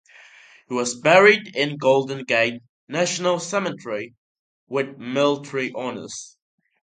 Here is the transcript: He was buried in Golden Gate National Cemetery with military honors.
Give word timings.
He 0.67 0.73
was 0.73 0.99
buried 0.99 1.55
in 1.55 1.77
Golden 1.77 2.23
Gate 2.23 2.63
National 2.87 3.39
Cemetery 3.39 4.15
with 4.67 4.97
military 4.97 5.71
honors. 5.75 6.37